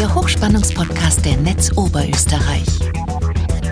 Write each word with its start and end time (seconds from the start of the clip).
der 0.00 0.14
Hochspannungspodcast 0.14 1.26
der 1.26 1.36
Netz 1.36 1.76
Oberösterreich. 1.76 2.64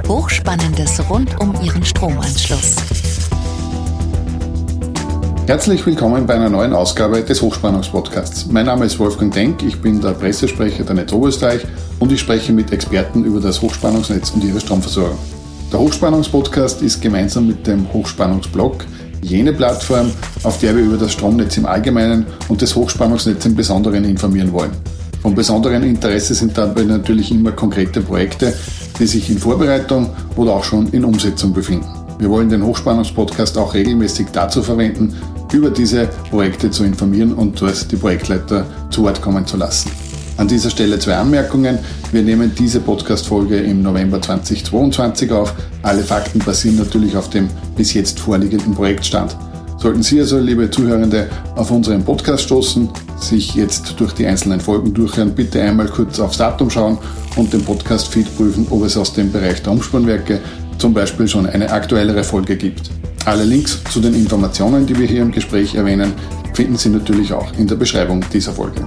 Hochspannendes 0.06 1.00
rund 1.08 1.40
um 1.40 1.54
Ihren 1.62 1.82
Stromanschluss. 1.82 2.76
Herzlich 5.46 5.86
willkommen 5.86 6.26
bei 6.26 6.34
einer 6.34 6.50
neuen 6.50 6.74
Ausgabe 6.74 7.22
des 7.22 7.40
Hochspannungspodcasts. 7.40 8.44
Mein 8.48 8.66
Name 8.66 8.84
ist 8.84 8.98
Wolfgang 8.98 9.32
Denk, 9.32 9.62
ich 9.62 9.80
bin 9.80 10.02
der 10.02 10.10
Pressesprecher 10.10 10.84
der 10.84 10.96
Netz 10.96 11.14
Oberösterreich 11.14 11.66
und 11.98 12.12
ich 12.12 12.20
spreche 12.20 12.52
mit 12.52 12.72
Experten 12.72 13.24
über 13.24 13.40
das 13.40 13.62
Hochspannungsnetz 13.62 14.28
und 14.32 14.44
ihre 14.44 14.60
Stromversorgung. 14.60 15.16
Der 15.72 15.80
Hochspannungspodcast 15.80 16.82
ist 16.82 17.00
gemeinsam 17.00 17.46
mit 17.46 17.66
dem 17.66 17.90
Hochspannungsblog 17.90 18.84
jene 19.22 19.54
Plattform, 19.54 20.10
auf 20.42 20.58
der 20.58 20.76
wir 20.76 20.84
über 20.84 20.98
das 20.98 21.14
Stromnetz 21.14 21.56
im 21.56 21.64
Allgemeinen 21.64 22.26
und 22.48 22.60
das 22.60 22.76
Hochspannungsnetz 22.76 23.46
im 23.46 23.56
Besonderen 23.56 24.04
informieren 24.04 24.52
wollen. 24.52 24.97
Von 25.22 25.34
besonderem 25.34 25.82
Interesse 25.82 26.34
sind 26.34 26.56
dabei 26.56 26.84
natürlich 26.84 27.30
immer 27.32 27.52
konkrete 27.52 28.00
Projekte, 28.00 28.54
die 28.98 29.06
sich 29.06 29.28
in 29.30 29.38
Vorbereitung 29.38 30.10
oder 30.36 30.52
auch 30.52 30.64
schon 30.64 30.88
in 30.88 31.04
Umsetzung 31.04 31.52
befinden. 31.52 31.88
Wir 32.18 32.30
wollen 32.30 32.48
den 32.48 32.64
Hochspannungspodcast 32.64 33.58
auch 33.58 33.74
regelmäßig 33.74 34.28
dazu 34.32 34.62
verwenden, 34.62 35.14
über 35.52 35.70
diese 35.70 36.08
Projekte 36.30 36.70
zu 36.70 36.84
informieren 36.84 37.32
und 37.32 37.60
dort 37.60 37.90
die 37.90 37.96
Projektleiter 37.96 38.66
zu 38.90 39.02
Wort 39.02 39.20
kommen 39.20 39.46
zu 39.46 39.56
lassen. 39.56 39.90
An 40.36 40.46
dieser 40.46 40.70
Stelle 40.70 40.98
zwei 41.00 41.16
Anmerkungen. 41.16 41.78
Wir 42.12 42.22
nehmen 42.22 42.52
diese 42.56 42.78
Podcast-Folge 42.78 43.58
im 43.58 43.82
November 43.82 44.22
2022 44.22 45.32
auf. 45.32 45.52
Alle 45.82 46.02
Fakten 46.02 46.38
basieren 46.38 46.76
natürlich 46.76 47.16
auf 47.16 47.28
dem 47.28 47.48
bis 47.76 47.92
jetzt 47.94 48.20
vorliegenden 48.20 48.72
Projektstand. 48.72 49.36
Sollten 49.78 50.02
Sie 50.02 50.20
also, 50.20 50.38
liebe 50.38 50.70
Zuhörende, 50.70 51.28
auf 51.56 51.72
unseren 51.72 52.04
Podcast 52.04 52.44
stoßen, 52.44 52.88
sich 53.22 53.54
jetzt 53.54 53.94
durch 53.98 54.12
die 54.12 54.26
einzelnen 54.26 54.60
Folgen 54.60 54.94
durchhören, 54.94 55.34
bitte 55.34 55.62
einmal 55.62 55.88
kurz 55.88 56.18
aufs 56.20 56.38
Datum 56.38 56.70
schauen 56.70 56.98
und 57.36 57.52
den 57.52 57.64
Podcast-Feed 57.64 58.36
prüfen, 58.36 58.66
ob 58.70 58.84
es 58.84 58.96
aus 58.96 59.12
dem 59.12 59.30
Bereich 59.32 59.62
der 59.62 59.72
Umspannwerke 59.72 60.40
zum 60.78 60.94
Beispiel 60.94 61.26
schon 61.28 61.46
eine 61.46 61.70
aktuellere 61.70 62.24
Folge 62.24 62.56
gibt. 62.56 62.90
Alle 63.24 63.44
Links 63.44 63.82
zu 63.90 64.00
den 64.00 64.14
Informationen, 64.14 64.86
die 64.86 64.98
wir 64.98 65.06
hier 65.06 65.22
im 65.22 65.32
Gespräch 65.32 65.74
erwähnen, 65.74 66.12
finden 66.54 66.76
Sie 66.76 66.88
natürlich 66.88 67.32
auch 67.32 67.52
in 67.58 67.66
der 67.66 67.76
Beschreibung 67.76 68.24
dieser 68.32 68.52
Folge. 68.52 68.86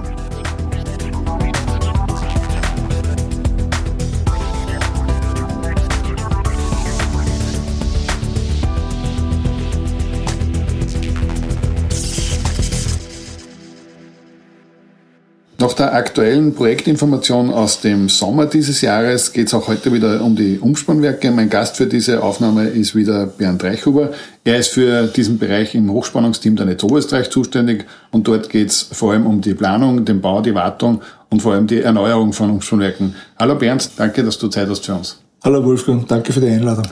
Nach 15.72 15.76
der 15.78 15.94
aktuellen 15.94 16.54
Projektinformation 16.54 17.48
aus 17.48 17.80
dem 17.80 18.10
Sommer 18.10 18.44
dieses 18.44 18.82
Jahres 18.82 19.32
geht 19.32 19.46
es 19.46 19.54
auch 19.54 19.68
heute 19.68 19.90
wieder 19.90 20.22
um 20.22 20.36
die 20.36 20.58
Umspannwerke. 20.58 21.30
Mein 21.30 21.48
Gast 21.48 21.78
für 21.78 21.86
diese 21.86 22.22
Aufnahme 22.22 22.64
ist 22.64 22.94
wieder 22.94 23.24
Bernd 23.24 23.64
Reichhuber. 23.64 24.10
Er 24.44 24.58
ist 24.58 24.68
für 24.68 25.06
diesen 25.06 25.38
Bereich 25.38 25.74
im 25.74 25.90
Hochspannungsteam 25.90 26.56
der 26.56 26.66
Netz 26.66 26.84
Oberösterreich 26.84 27.30
zuständig 27.30 27.86
und 28.10 28.28
dort 28.28 28.50
geht 28.50 28.68
es 28.68 28.82
vor 28.82 29.12
allem 29.12 29.24
um 29.24 29.40
die 29.40 29.54
Planung, 29.54 30.04
den 30.04 30.20
Bau, 30.20 30.42
die 30.42 30.54
Wartung 30.54 31.00
und 31.30 31.40
vor 31.40 31.54
allem 31.54 31.66
die 31.66 31.80
Erneuerung 31.80 32.34
von 32.34 32.50
Umspannwerken. 32.50 33.14
Hallo 33.38 33.54
Bernd, 33.54 33.92
danke, 33.96 34.22
dass 34.22 34.36
du 34.36 34.48
Zeit 34.48 34.68
hast 34.68 34.84
für 34.84 34.92
uns. 34.92 35.22
Hallo 35.42 35.64
Wolfgang, 35.64 36.06
danke 36.06 36.34
für 36.34 36.40
die 36.40 36.48
Einladung. 36.48 36.84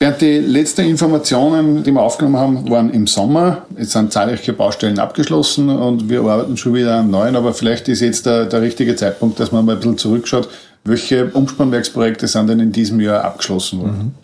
Bernd, 0.00 0.22
die 0.22 0.38
letzten 0.38 0.86
Informationen, 0.86 1.82
die 1.82 1.92
wir 1.92 2.00
aufgenommen 2.00 2.38
haben, 2.38 2.70
waren 2.70 2.88
im 2.88 3.06
Sommer. 3.06 3.66
Jetzt 3.76 3.92
sind 3.92 4.10
zahlreiche 4.10 4.54
Baustellen 4.54 4.98
abgeschlossen 4.98 5.68
und 5.68 6.08
wir 6.08 6.22
arbeiten 6.22 6.56
schon 6.56 6.72
wieder 6.72 6.96
an 7.00 7.10
neuen, 7.10 7.36
aber 7.36 7.52
vielleicht 7.52 7.86
ist 7.86 8.00
jetzt 8.00 8.24
der, 8.24 8.46
der 8.46 8.62
richtige 8.62 8.96
Zeitpunkt, 8.96 9.38
dass 9.38 9.52
man 9.52 9.62
mal 9.66 9.72
ein 9.72 9.78
bisschen 9.78 9.98
zurückschaut. 9.98 10.48
Welche 10.84 11.26
Umspannwerksprojekte 11.26 12.28
sind 12.28 12.46
denn 12.46 12.60
in 12.60 12.72
diesem 12.72 12.98
Jahr 12.98 13.22
abgeschlossen 13.22 13.80
worden? 13.80 14.14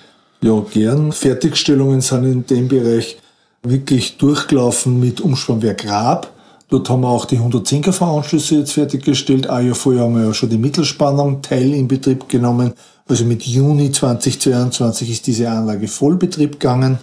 Mhm. 0.40 0.48
Ja, 0.48 0.64
gern. 0.72 1.12
Fertigstellungen 1.12 2.00
sind 2.00 2.24
in 2.24 2.46
dem 2.46 2.68
Bereich 2.68 3.18
wirklich 3.62 4.16
durchgelaufen 4.16 4.98
mit 4.98 5.20
Umspannwerk 5.20 5.86
Raab. 5.86 6.32
Dort 6.68 6.90
haben 6.90 7.02
wir 7.02 7.08
auch 7.08 7.26
die 7.26 7.36
110 7.36 7.82
kV-Anschlüsse 7.82 8.56
jetzt 8.56 8.72
fertiggestellt. 8.72 9.48
Ein 9.48 9.66
Jahr 9.66 9.74
vorher 9.74 10.02
haben 10.02 10.16
wir 10.16 10.24
ja 10.24 10.34
schon 10.34 10.50
die 10.50 10.58
Mittelspannung 10.58 11.42
Teil 11.42 11.72
in 11.72 11.86
Betrieb 11.86 12.28
genommen 12.28 12.72
also 13.08 13.24
mit 13.24 13.44
Juni 13.44 13.92
2022 13.92 15.10
ist 15.10 15.26
diese 15.28 15.48
Anlage 15.48 15.86
Vollbetrieb 15.86 16.58
gegangen. 16.58 16.98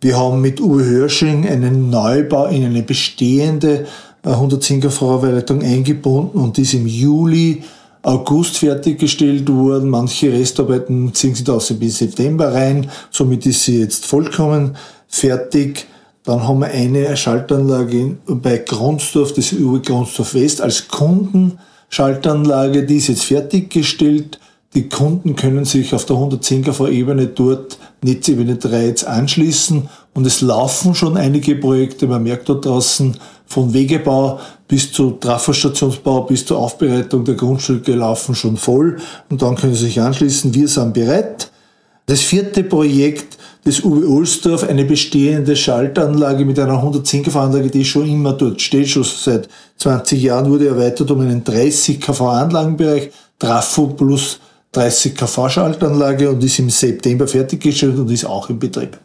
Wir 0.00 0.16
haben 0.16 0.40
mit 0.40 0.60
Uwe 0.60 0.84
Hörsching 0.84 1.48
einen 1.48 1.90
Neubau 1.90 2.46
in 2.46 2.64
eine 2.64 2.82
bestehende 2.82 3.86
110 4.22 4.80
kV-Leitung 4.80 5.62
eingebunden 5.62 6.38
und 6.38 6.56
die 6.56 6.62
ist 6.62 6.74
im 6.74 6.86
Juli, 6.86 7.64
August 8.02 8.58
fertiggestellt 8.58 9.50
worden. 9.50 9.90
Manche 9.90 10.32
Restarbeiten 10.32 11.12
ziehen 11.14 11.34
sich 11.34 11.42
da 11.42 11.54
aus 11.54 11.72
bis 11.72 11.98
September 11.98 12.52
rein. 12.54 12.88
Somit 13.10 13.44
ist 13.44 13.64
sie 13.64 13.80
jetzt 13.80 14.06
vollkommen 14.06 14.76
fertig. 15.08 15.86
Dann 16.24 16.48
haben 16.48 16.60
wir 16.60 16.68
eine 16.68 17.16
Schaltanlage 17.16 18.16
bei 18.26 18.56
Grundsdorf, 18.58 19.34
das 19.34 19.52
ist 19.52 19.60
Uwe 19.60 19.80
Grundsdorf 19.80 20.34
West, 20.34 20.62
als 20.62 20.88
Kundenschaltanlage. 20.88 22.84
Die 22.84 22.96
ist 22.96 23.08
jetzt 23.08 23.24
fertiggestellt. 23.24 24.40
Die 24.74 24.88
Kunden 24.88 25.36
können 25.36 25.66
sich 25.66 25.94
auf 25.94 26.06
der 26.06 26.16
110 26.16 26.64
kV-Ebene 26.64 27.26
dort 27.26 27.78
Netzebene 28.02 28.56
3 28.56 28.86
jetzt 28.86 29.06
anschließen 29.06 29.88
und 30.14 30.26
es 30.26 30.40
laufen 30.40 30.94
schon 30.94 31.16
einige 31.16 31.56
Projekte. 31.56 32.06
Man 32.06 32.22
merkt 32.22 32.48
dort 32.48 32.64
draußen 32.64 33.16
von 33.46 33.72
Wegebau 33.74 34.40
bis 34.66 34.90
zu 34.92 35.12
Trafostationsbau 35.12 36.22
bis 36.22 36.46
zur 36.46 36.58
Aufbereitung 36.58 37.24
der 37.24 37.34
Grundstücke 37.34 37.94
laufen 37.94 38.34
schon 38.34 38.56
voll 38.56 38.96
und 39.30 39.42
dann 39.42 39.56
können 39.56 39.74
Sie 39.74 39.84
sich 39.84 40.00
anschließen. 40.00 40.54
Wir 40.54 40.68
sind 40.68 40.94
bereit. 40.94 41.50
Das 42.06 42.20
vierte 42.20 42.64
Projekt 42.64 43.38
des 43.66 43.82
Uwe 43.82 44.08
Ohlsdorf, 44.08 44.64
eine 44.64 44.84
bestehende 44.84 45.56
Schaltanlage 45.56 46.44
mit 46.44 46.58
einer 46.58 46.74
110 46.74 47.22
kV-Anlage, 47.24 47.70
die 47.70 47.84
schon 47.84 48.08
immer 48.08 48.34
dort 48.34 48.60
steht, 48.60 48.88
schon 48.88 49.04
seit 49.04 49.48
20 49.78 50.22
Jahren 50.22 50.50
wurde 50.50 50.68
erweitert 50.68 51.10
um 51.10 51.20
einen 51.20 51.42
30 51.44 52.00
kV-Anlagenbereich, 52.00 53.10
Trafo 53.38 53.88
plus 53.88 54.38
30 54.72 55.16
kV-Schaltanlage 55.16 56.30
und 56.30 56.44
ist 56.44 56.58
im 56.58 56.70
September 56.70 57.26
fertiggestellt 57.26 57.98
und 57.98 58.10
ist 58.10 58.26
auch 58.26 58.50
in 58.50 58.58
Betrieb. 58.58 58.98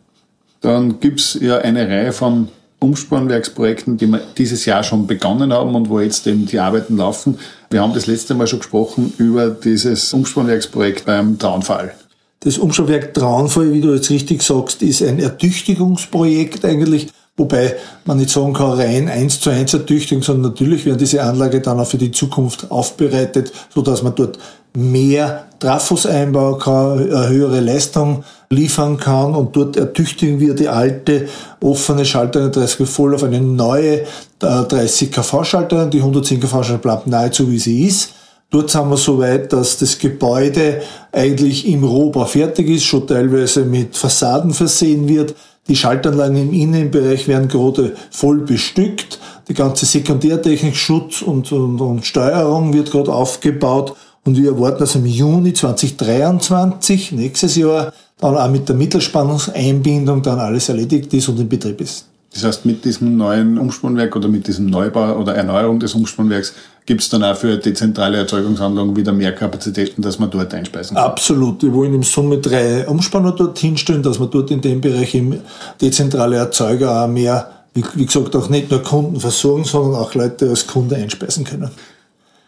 Dann 0.61 0.99
gibt 0.99 1.21
es 1.21 1.37
ja 1.39 1.59
eine 1.59 1.87
Reihe 1.87 2.11
von 2.11 2.49
Umspannwerksprojekten, 2.79 3.97
die 3.97 4.07
wir 4.07 4.21
dieses 4.37 4.65
Jahr 4.65 4.83
schon 4.83 5.05
begonnen 5.07 5.53
haben 5.53 5.75
und 5.75 5.89
wo 5.89 5.99
jetzt 5.99 6.25
eben 6.27 6.45
die 6.45 6.59
Arbeiten 6.59 6.97
laufen. 6.97 7.37
Wir 7.69 7.81
haben 7.81 7.93
das 7.93 8.07
letzte 8.07 8.35
Mal 8.35 8.47
schon 8.47 8.59
gesprochen 8.59 9.13
über 9.17 9.49
dieses 9.49 10.13
Umspannwerksprojekt 10.13 11.05
beim 11.05 11.37
Traunfall. 11.37 11.93
Das 12.41 12.57
Umspannwerk 12.57 13.13
Traunfall, 13.13 13.73
wie 13.73 13.81
du 13.81 13.93
jetzt 13.93 14.09
richtig 14.09 14.43
sagst, 14.43 14.81
ist 14.81 15.03
ein 15.03 15.19
Ertüchtigungsprojekt 15.19 16.63
eigentlich, 16.63 17.07
wobei 17.35 17.75
man 18.05 18.17
nicht 18.17 18.29
sagen 18.29 18.53
kann, 18.53 18.79
rein 18.79 19.09
eins 19.09 19.41
zu 19.41 19.49
eins 19.49 19.73
Ertüchtigung, 19.73 20.23
sondern 20.23 20.53
natürlich 20.53 20.85
werden 20.85 20.99
diese 20.99 21.21
Anlage 21.21 21.59
dann 21.59 21.81
auch 21.81 21.87
für 21.87 21.97
die 21.97 22.11
Zukunft 22.11 22.71
aufbereitet, 22.71 23.51
so 23.75 23.81
dass 23.81 24.03
man 24.03 24.15
dort 24.15 24.39
mehr 24.73 25.47
Trafos 25.59 26.05
einbauen 26.05 26.59
kann, 26.59 26.99
eine 26.99 27.27
höhere 27.27 27.59
Leistung 27.59 28.23
liefern 28.49 28.95
kann 28.97 29.35
und 29.35 29.53
dort 29.57 29.75
ertüchtigen 29.75 30.39
wir 30.39 30.53
die 30.53 30.69
alte 30.69 31.27
offene 31.59 32.05
Schalter 32.05 32.49
30 32.49 32.87
voll 32.87 33.15
auf 33.15 33.23
eine 33.23 33.41
neue 33.41 34.05
30 34.39 35.11
kV 35.11 35.43
Schalter, 35.43 35.87
die 35.87 35.99
110 35.99 36.39
kV 36.39 36.63
Schalter 36.63 36.77
bleibt 36.77 37.07
nahezu 37.07 37.51
wie 37.51 37.59
sie 37.59 37.85
ist. 37.85 38.13
Dort 38.51 38.71
sind 38.71 38.89
wir 38.89 38.97
so 38.97 39.19
weit, 39.19 39.53
dass 39.53 39.77
das 39.77 39.99
Gebäude 39.99 40.81
eigentlich 41.11 41.67
im 41.67 41.83
Rohbau 41.83 42.25
fertig 42.25 42.67
ist, 42.69 42.85
schon 42.85 43.05
teilweise 43.05 43.63
mit 43.63 43.95
Fassaden 43.95 44.53
versehen 44.53 45.07
wird. 45.07 45.35
Die 45.67 45.75
Schaltanlagen 45.75 46.37
im 46.37 46.53
Innenbereich 46.53 47.27
werden 47.27 47.47
gerade 47.47 47.95
voll 48.09 48.39
bestückt. 48.39 49.19
Die 49.47 49.53
ganze 49.53 49.85
Sekundärtechnik, 49.85 50.75
Schutz 50.75 51.21
und, 51.21 51.51
und, 51.51 51.79
und 51.79 52.05
Steuerung 52.05 52.73
wird 52.73 52.89
gerade 52.89 53.13
aufgebaut 53.13 53.95
und 54.25 54.35
wir 54.35 54.51
erwarten, 54.51 54.79
dass 54.79 54.95
im 54.95 55.05
Juni 55.05 55.53
2023, 55.53 57.11
nächstes 57.11 57.55
Jahr, 57.55 57.93
dann 58.19 58.35
auch 58.35 58.49
mit 58.49 58.67
der 58.67 58.75
Mittelspannungseinbindung 58.75 60.23
dann 60.23 60.39
alles 60.39 60.69
erledigt 60.69 61.13
ist 61.13 61.29
und 61.29 61.39
in 61.39 61.47
Betrieb 61.47 61.81
ist. 61.81 62.05
Das 62.33 62.43
heißt, 62.43 62.65
mit 62.65 62.85
diesem 62.85 63.17
neuen 63.17 63.57
Umspannwerk 63.57 64.15
oder 64.15 64.27
mit 64.27 64.47
diesem 64.47 64.67
Neubau 64.67 65.17
oder 65.17 65.35
Erneuerung 65.35 65.79
des 65.79 65.95
Umspannwerks 65.95 66.53
gibt 66.85 67.01
es 67.01 67.09
dann 67.09 67.23
auch 67.23 67.35
für 67.35 67.57
dezentrale 67.57 68.17
Erzeugungsanlagen 68.17 68.95
wieder 68.95 69.11
mehr 69.11 69.33
Kapazitäten, 69.33 70.01
dass 70.01 70.19
man 70.19 70.29
dort 70.31 70.53
einspeisen 70.53 70.95
kann? 70.95 71.05
Absolut. 71.05 71.61
Wir 71.61 71.73
wollen 71.73 71.93
im 71.93 72.03
Summe 72.03 72.39
drei 72.39 72.87
Umspanner 72.87 73.31
dort 73.31 73.59
hinstellen, 73.59 74.03
dass 74.03 74.19
man 74.19 74.29
dort 74.31 74.51
in 74.51 74.61
dem 74.61 74.81
Bereich 74.81 75.15
im 75.15 75.39
dezentrale 75.79 76.37
Erzeuger 76.37 77.03
auch 77.03 77.07
mehr, 77.07 77.51
wie 77.73 78.05
gesagt, 78.05 78.35
auch 78.35 78.49
nicht 78.49 78.71
nur 78.71 78.81
Kunden 78.81 79.19
versorgen, 79.19 79.63
sondern 79.63 80.01
auch 80.01 80.13
Leute 80.15 80.49
als 80.49 80.65
Kunde 80.65 80.95
einspeisen 80.95 81.43
können. 81.43 81.69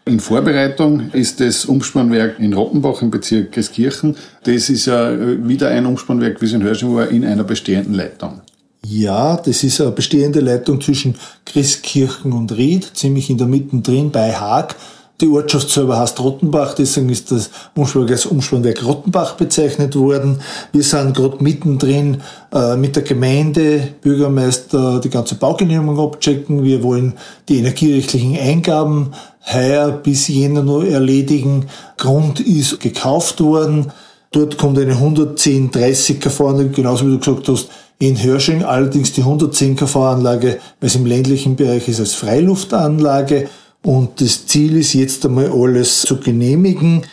In 0.05 0.19
Vorbereitung 0.19 1.11
ist 1.11 1.39
das 1.39 1.65
Umspannwerk 1.65 2.39
in 2.39 2.53
Rottenbach 2.53 3.03
im 3.03 3.11
Bezirk 3.11 3.51
Geskirchen. 3.51 4.15
Das 4.43 4.69
ist 4.69 4.87
ja 4.87 5.11
wieder 5.47 5.69
ein 5.69 5.85
Umspannwerk, 5.85 6.41
wie 6.41 6.47
es 6.47 6.53
in 6.53 6.63
Hörsching 6.63 6.95
war, 6.95 7.07
in 7.09 7.23
einer 7.23 7.43
bestehenden 7.43 7.93
Leitung. 7.93 8.41
Ja, 8.83 9.37
das 9.37 9.63
ist 9.63 9.79
eine 9.79 9.91
bestehende 9.91 10.39
Leitung 10.39 10.81
zwischen 10.81 11.15
Christkirchen 11.45 12.33
und 12.33 12.51
Ried, 12.51 12.91
ziemlich 12.95 13.29
in 13.29 13.37
der 13.37 13.45
Mitte 13.45 13.77
drin 13.77 14.09
bei 14.11 14.33
Haag. 14.33 14.75
Die 15.21 15.27
Ortschaft 15.27 15.69
selber 15.69 15.99
heißt 15.99 16.19
Rottenbach, 16.19 16.73
deswegen 16.73 17.09
ist 17.09 17.31
das 17.31 17.51
Umspannwerk 17.75 18.13
als 18.13 18.25
Umspannwerk 18.25 18.83
Rottenbach 18.83 19.35
bezeichnet 19.35 19.95
worden. 19.95 20.41
Wir 20.71 20.81
sind 20.81 21.15
gerade 21.15 21.43
mittendrin 21.43 22.23
äh, 22.51 22.75
mit 22.75 22.95
der 22.95 23.03
Gemeinde, 23.03 23.89
Bürgermeister 24.01 24.99
die 24.99 25.11
ganze 25.11 25.35
Baugenehmigung 25.35 25.99
abchecken. 25.99 26.63
Wir 26.63 26.81
wollen 26.81 27.13
die 27.49 27.59
energierechtlichen 27.59 28.35
Eingaben 28.35 29.11
heuer 29.53 29.91
bis 29.91 30.27
Jänner 30.27 30.63
nur 30.63 30.87
erledigen. 30.87 31.67
Grund 31.97 32.39
ist 32.39 32.79
gekauft 32.79 33.41
worden. 33.41 33.91
Dort 34.31 34.57
kommt 34.57 34.79
eine 34.79 34.93
110 34.93 35.69
30 35.69 36.19
kV, 36.19 36.71
genauso 36.71 37.05
wie 37.05 37.11
du 37.11 37.19
gesagt 37.19 37.47
hast, 37.47 37.67
in 38.01 38.21
Hörsching 38.21 38.63
allerdings 38.63 39.13
die 39.13 39.21
110 39.21 39.75
kV-Anlage, 39.75 40.57
weil 40.79 40.87
es 40.87 40.95
im 40.95 41.05
ländlichen 41.05 41.55
Bereich 41.55 41.87
ist, 41.87 41.99
als 41.99 42.15
Freiluftanlage. 42.15 43.47
Und 43.83 44.19
das 44.19 44.47
Ziel 44.47 44.77
ist 44.77 44.93
jetzt 44.93 45.23
einmal 45.23 45.51
alles 45.51 46.01
zu 46.01 46.17
genehmigen 46.17 47.03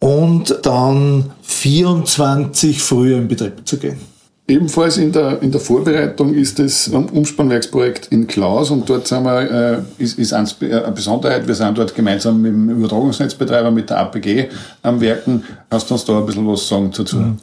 und 0.00 0.58
dann 0.62 1.30
24 1.42 2.82
früher 2.82 3.18
in 3.18 3.28
Betrieb 3.28 3.62
zu 3.64 3.78
gehen. 3.78 3.98
Ebenfalls 4.48 4.96
in 4.96 5.12
der, 5.12 5.40
in 5.40 5.52
der 5.52 5.60
Vorbereitung 5.60 6.34
ist 6.34 6.58
das 6.58 6.88
Umspannwerksprojekt 6.88 8.08
in 8.08 8.26
Klaus 8.26 8.72
und 8.72 8.90
dort 8.90 9.06
sind 9.06 9.22
wir, 9.22 9.84
äh, 9.98 10.02
ist, 10.02 10.18
ist 10.18 10.32
eine 10.32 10.48
Besonderheit, 10.92 11.46
wir 11.46 11.54
sind 11.54 11.78
dort 11.78 11.94
gemeinsam 11.94 12.42
mit 12.42 12.52
dem 12.52 12.68
Übertragungsnetzbetreiber, 12.68 13.70
mit 13.70 13.88
der 13.90 14.00
APG 14.00 14.48
am 14.82 15.00
Werken. 15.00 15.44
Kannst 15.70 15.88
du 15.88 15.94
uns 15.94 16.04
da 16.04 16.18
ein 16.18 16.26
bisschen 16.26 16.48
was 16.48 16.66
sagen 16.66 16.90
dazu? 16.94 17.16
Mhm. 17.16 17.38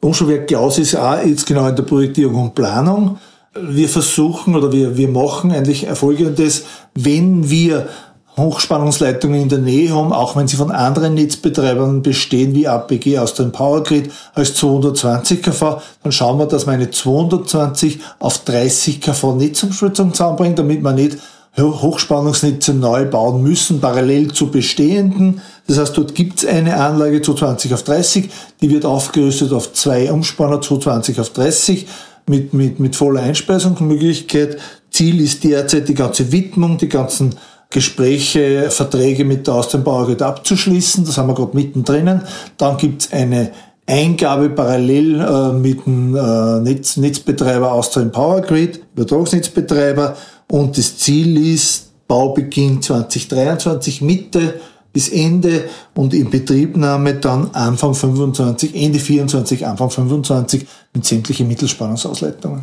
Umschulwerk 0.00 0.46
Klaus 0.46 0.78
ist 0.78 0.94
auch 0.94 1.22
jetzt 1.24 1.46
genau 1.46 1.66
in 1.66 1.76
der 1.76 1.82
Projektierung 1.82 2.42
und 2.42 2.54
Planung. 2.54 3.18
Wir 3.60 3.88
versuchen 3.88 4.54
oder 4.54 4.72
wir, 4.72 4.96
wir 4.96 5.08
machen 5.08 5.50
eigentlich 5.50 5.86
Folgendes, 5.94 6.64
wenn 6.94 7.50
wir 7.50 7.88
Hochspannungsleitungen 8.36 9.42
in 9.42 9.48
der 9.48 9.58
Nähe 9.58 9.92
haben, 9.92 10.12
auch 10.12 10.36
wenn 10.36 10.46
sie 10.46 10.56
von 10.56 10.70
anderen 10.70 11.14
Netzbetreibern 11.14 12.02
bestehen, 12.02 12.54
wie 12.54 12.68
APG 12.68 13.18
aus 13.18 13.34
dem 13.34 13.50
Powergrid 13.50 14.12
als 14.34 14.54
220 14.54 15.42
kV, 15.42 15.82
dann 16.04 16.12
schauen 16.12 16.38
wir, 16.38 16.46
dass 16.46 16.66
wir 16.66 16.72
eine 16.72 16.90
220 16.90 17.98
auf 18.20 18.38
30 18.44 19.00
kV 19.00 19.34
Netzumschaltung 19.34 20.14
zusammenbringen, 20.14 20.54
damit 20.54 20.82
wir 20.82 20.92
nicht 20.92 21.18
Hochspannungsnetze 21.62 22.74
neu 22.74 23.04
bauen 23.04 23.42
müssen, 23.42 23.80
parallel 23.80 24.32
zu 24.32 24.50
bestehenden. 24.50 25.40
Das 25.66 25.78
heißt, 25.78 25.96
dort 25.96 26.14
gibt 26.14 26.38
es 26.38 26.46
eine 26.46 26.76
Anlage 26.76 27.22
220 27.22 27.74
auf 27.74 27.82
30, 27.82 28.30
die 28.60 28.70
wird 28.70 28.84
aufgerüstet 28.84 29.52
auf 29.52 29.72
zwei 29.72 30.10
Umspanner 30.10 30.60
220 30.60 31.20
auf 31.20 31.30
30 31.30 31.86
mit, 32.26 32.52
mit, 32.54 32.80
mit 32.80 32.96
voller 32.96 33.22
Einspeisungsmöglichkeit. 33.22 34.58
Ziel 34.90 35.20
ist 35.20 35.44
derzeit 35.44 35.88
die 35.88 35.94
ganze 35.94 36.32
Widmung, 36.32 36.78
die 36.78 36.88
ganzen 36.88 37.34
Gespräche, 37.70 38.70
Verträge 38.70 39.24
mit 39.24 39.46
der 39.46 39.54
Austrian 39.54 40.22
abzuschließen. 40.22 41.04
Das 41.04 41.18
haben 41.18 41.28
wir 41.28 41.34
gerade 41.34 41.54
mittendrin. 41.54 42.22
Dann 42.56 42.76
gibt 42.78 43.02
es 43.02 43.12
eine 43.12 43.50
Eingabe 43.86 44.50
parallel 44.50 45.20
äh, 45.20 45.52
mit 45.52 45.86
dem 45.86 46.14
äh, 46.14 46.60
Netz, 46.60 46.96
Netzbetreiber 46.96 47.72
Austrian 47.72 48.12
Power 48.12 48.42
Grid, 48.42 48.82
Übertragungsnetzbetreiber. 48.94 50.16
Und 50.50 50.78
das 50.78 50.98
Ziel 50.98 51.52
ist 51.52 52.06
Baubeginn 52.08 52.80
2023, 52.80 54.00
Mitte 54.00 54.54
bis 54.92 55.10
Ende 55.10 55.64
und 55.94 56.14
in 56.14 56.30
Betriebnahme 56.30 57.14
dann 57.14 57.50
Anfang 57.52 57.94
25, 57.94 58.74
Ende 58.74 58.98
24, 58.98 59.66
Anfang 59.66 59.90
25 59.90 60.66
mit 60.94 61.04
sämtlichen 61.04 61.46
Mittelspannungsausleitungen. 61.46 62.62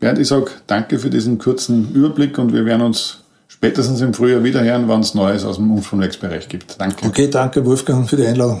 Bernd, 0.00 0.18
ich 0.18 0.28
sage 0.28 0.50
danke 0.66 0.98
für 0.98 1.10
diesen 1.10 1.38
kurzen 1.38 1.92
Überblick 1.92 2.38
und 2.38 2.52
wir 2.52 2.64
werden 2.64 2.82
uns 2.82 3.18
spätestens 3.48 4.00
im 4.00 4.14
Frühjahr 4.14 4.42
wieder 4.42 4.62
hören, 4.62 4.88
wenn 4.88 5.00
es 5.00 5.14
Neues 5.14 5.44
aus 5.44 5.56
dem 5.56 5.70
Umspannwerksbereich 5.70 6.48
gibt. 6.48 6.80
Danke. 6.80 7.06
Okay, 7.06 7.28
danke 7.28 7.64
Wolfgang 7.64 8.08
für 8.08 8.16
die 8.16 8.26
Einladung. 8.26 8.60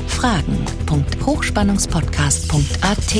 fragen.hochspannungspodcast.at. 0.21 3.15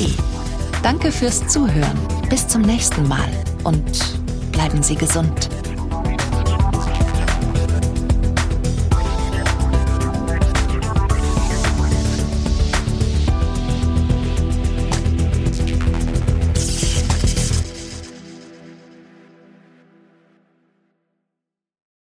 Danke 0.84 1.12
fürs 1.12 1.48
Zuhören. 1.48 1.98
Bis 2.30 2.48
zum 2.48 2.62
nächsten 2.62 3.08
Mal 3.08 3.28
und 3.64 4.52
bleiben 4.52 4.84
Sie 4.84 4.94
gesund. 4.94 5.50